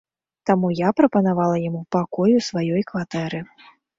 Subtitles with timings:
[0.49, 3.39] Таму я прапанавала яму пакой у сваёй кватэры.